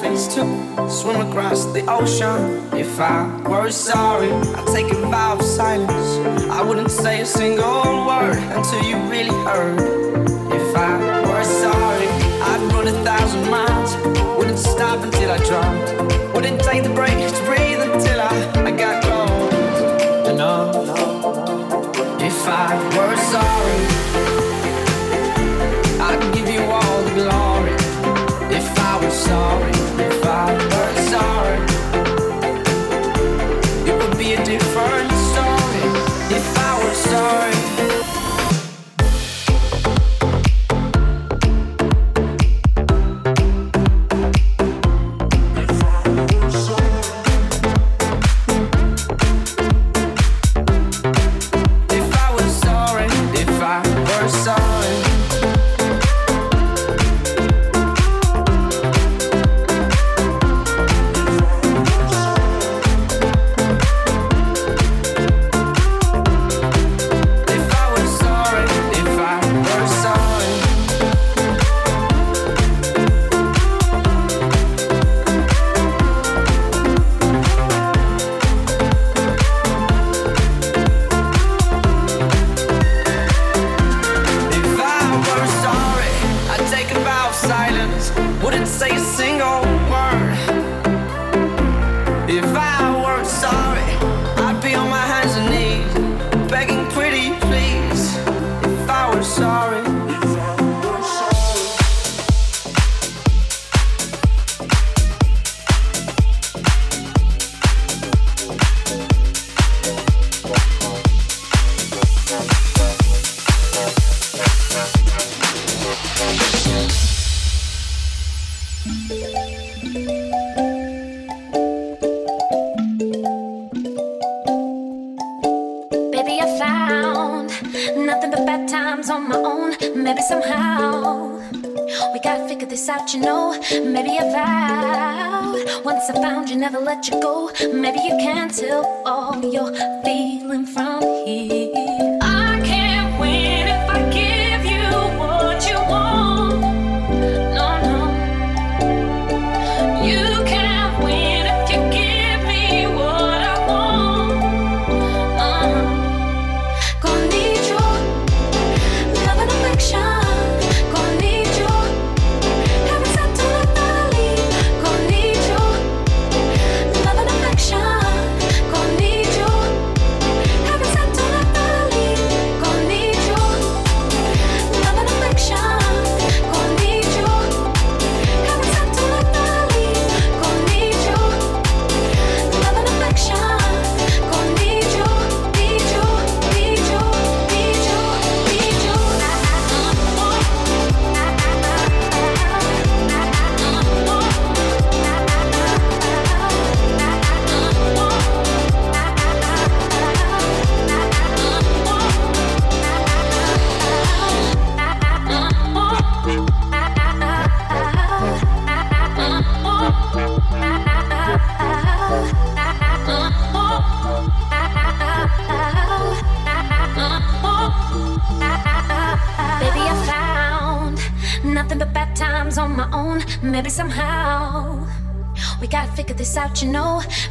[0.00, 0.42] face to
[0.88, 2.38] swim across the ocean.
[2.74, 6.08] If I were sorry, I'd take a vow of silence.
[6.50, 9.80] I wouldn't say a single word until you really heard.
[10.52, 12.08] If I were sorry,
[12.50, 13.96] I'd run a thousand miles.
[14.38, 16.34] Wouldn't stop until I dropped.
[16.34, 17.65] Wouldn't take the break to breathe.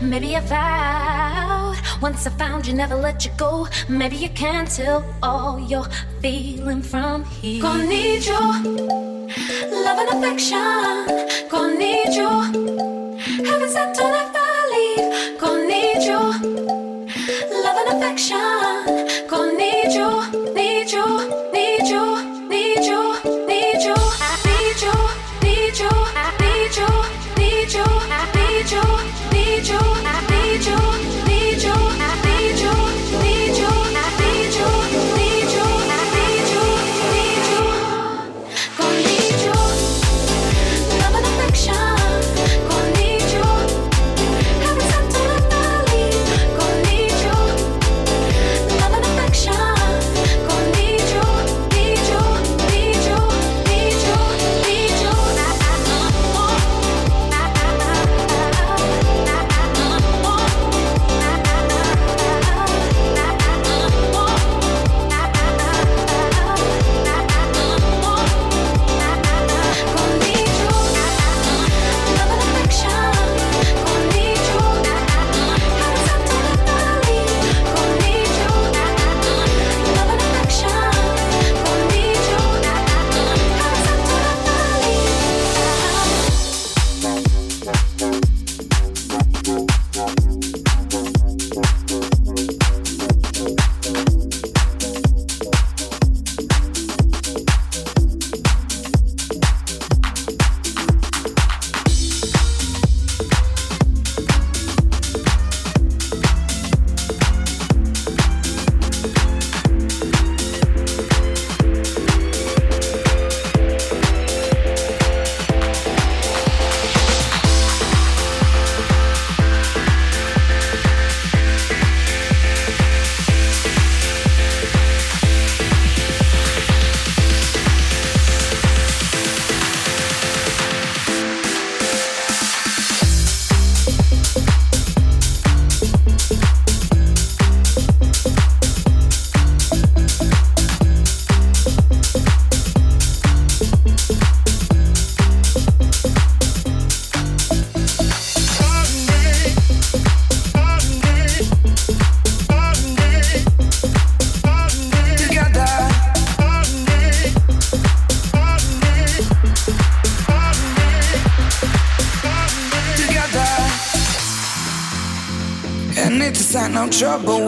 [0.01, 3.67] Maybe I vowed once I found you, never let you go.
[3.88, 5.86] Maybe you can't tell all your
[6.21, 7.62] feeling from here.
[7.62, 8.39] Gonna need your
[9.84, 11.24] love and affection.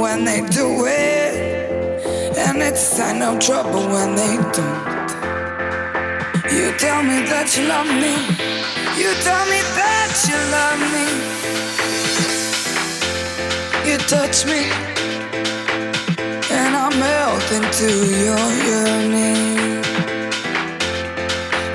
[0.07, 1.33] when they do it,
[2.37, 5.09] and it's a sign of trouble when they don't.
[6.55, 8.13] You tell me that you love me,
[9.01, 11.05] you tell me that you love me.
[13.87, 14.61] You touch me,
[16.59, 17.89] and I melt into
[18.25, 19.83] your yearning.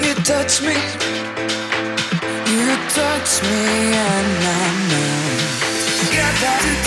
[0.05, 0.79] You touch me,
[2.55, 2.69] you
[3.01, 3.63] touch me,
[4.09, 5.53] and I melt.
[6.15, 6.82] Get that.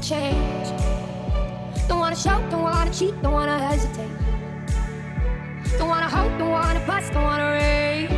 [0.00, 0.68] Change.
[1.88, 4.10] Don't wanna show, don't wanna cheat, don't wanna hesitate.
[5.78, 8.08] Don't wanna hope, don't wanna bust, don't wanna raise.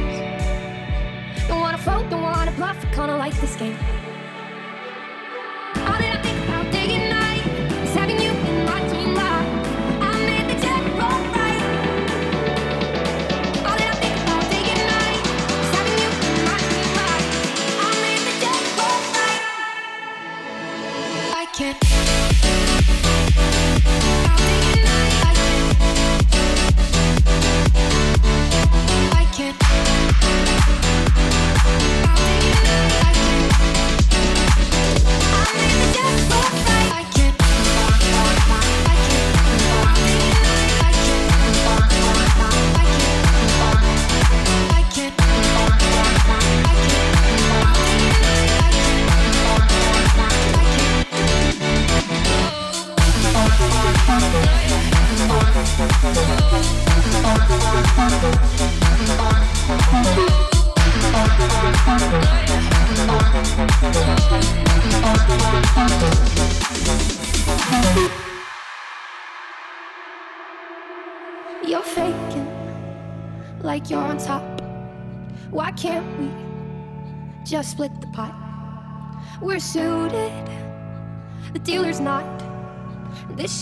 [1.49, 3.77] Don't wanna fold, don't wanna bluff, kinda like this game.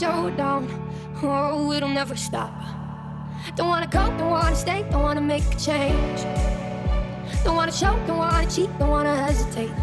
[0.00, 0.66] Showdown,
[1.22, 2.54] oh, it'll never stop.
[3.54, 6.20] Don't wanna go, don't wanna stay, don't wanna make a change.
[7.44, 9.74] Don't wanna choke, don't wanna cheat, don't wanna hesitate.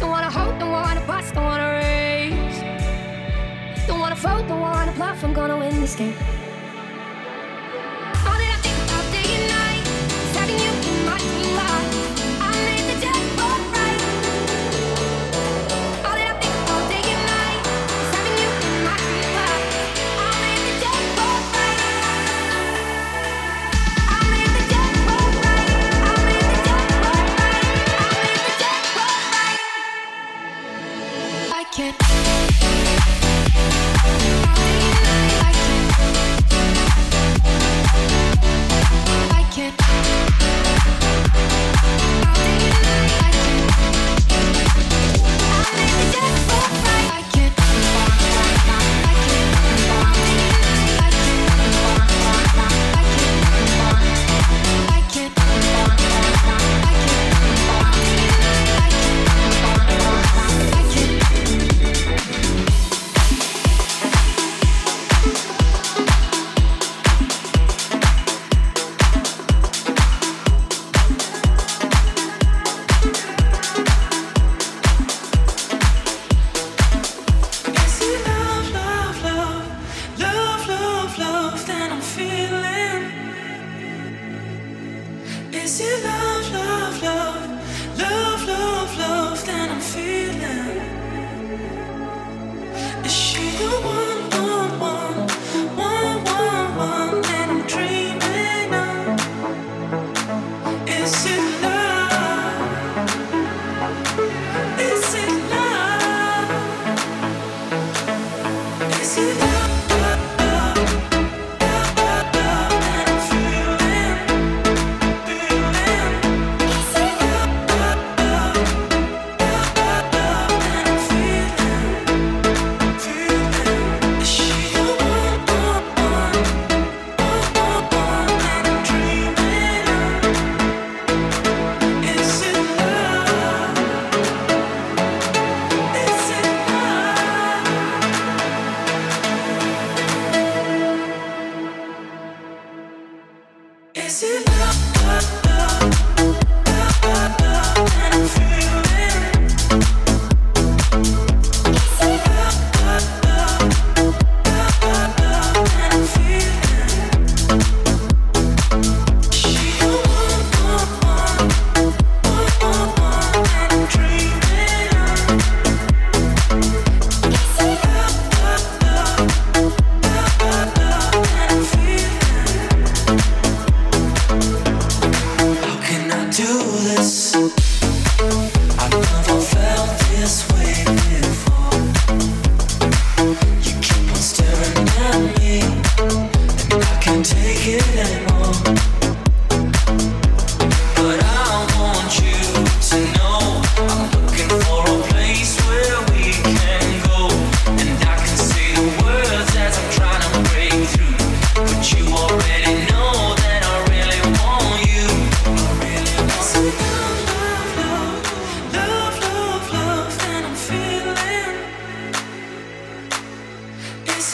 [0.00, 2.58] Don't wanna hope, don't wanna bust, don't wanna raise.
[3.86, 6.33] Don't wanna fold, don't wanna bluff, I'm gonna win this game.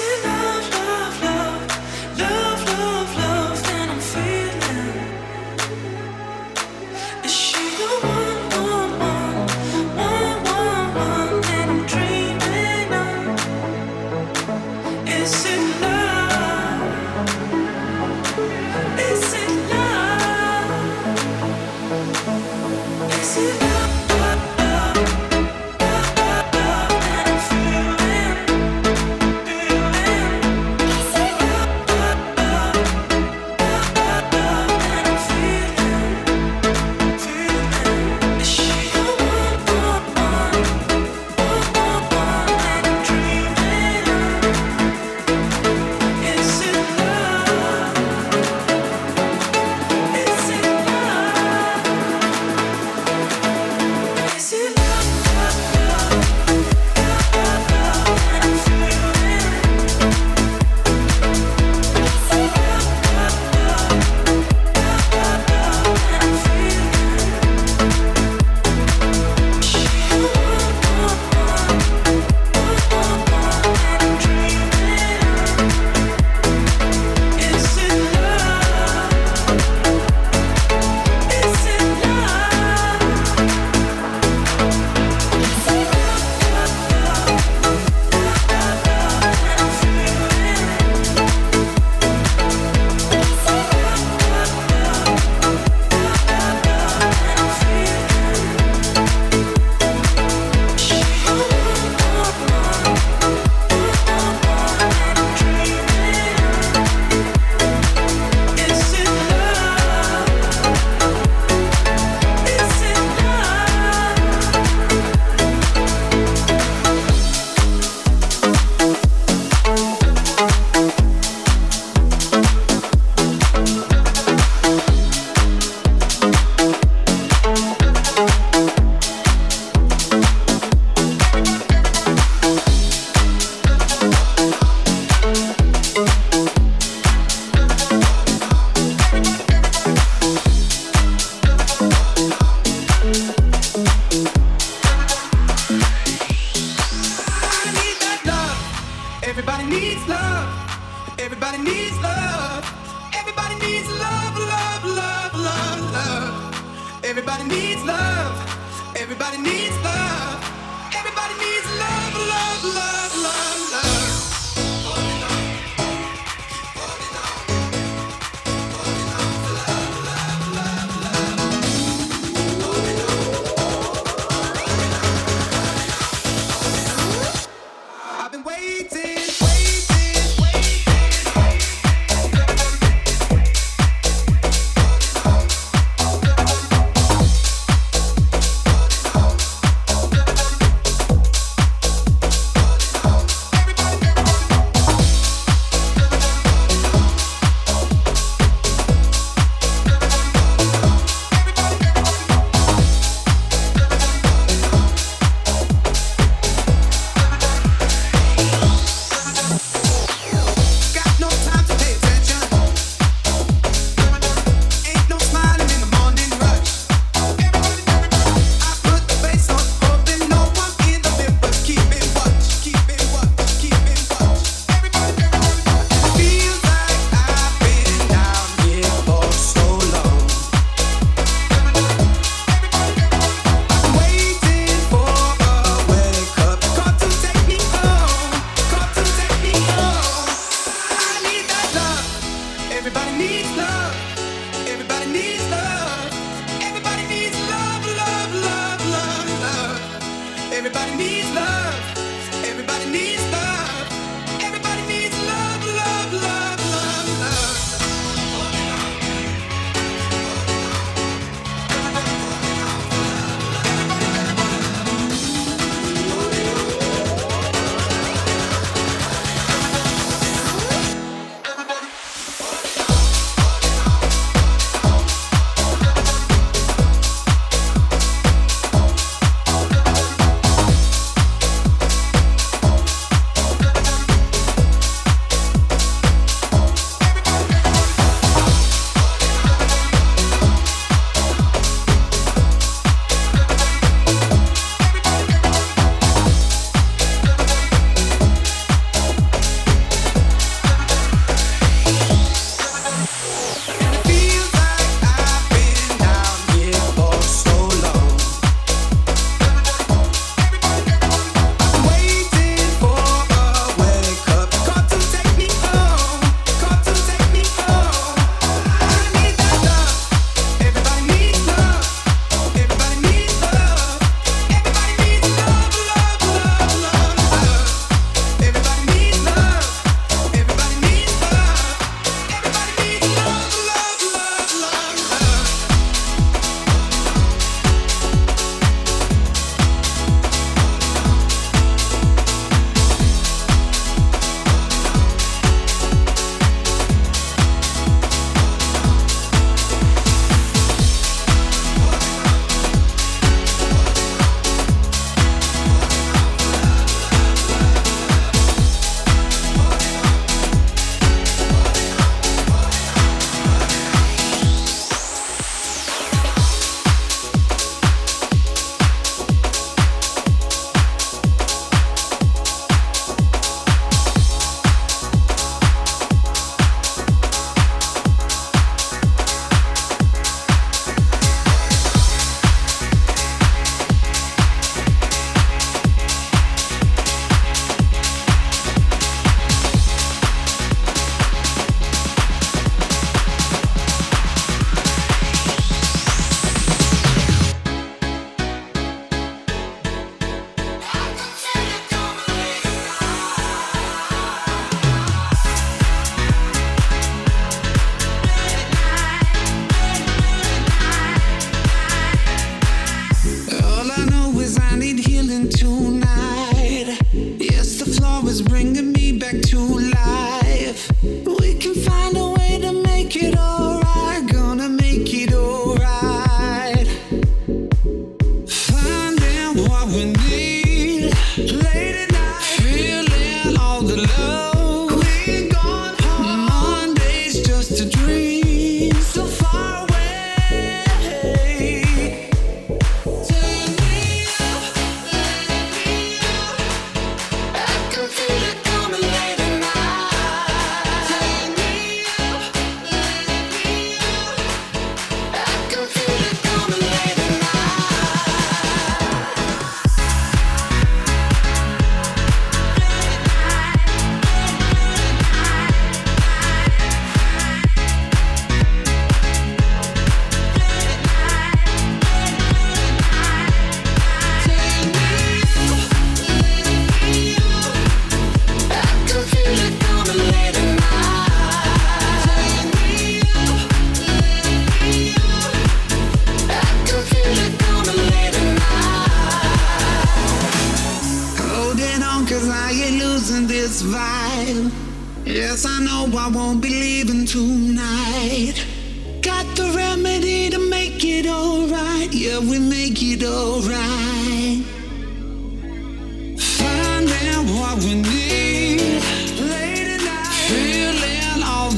[0.01, 0.40] tonight.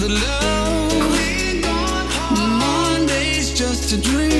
[0.02, 1.62] The love.
[2.58, 4.31] Monday's just a dream.